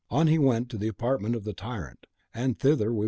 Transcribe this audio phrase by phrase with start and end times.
[0.09, 2.99] On he went to the apartment of the tyrant, and thither will we follow him.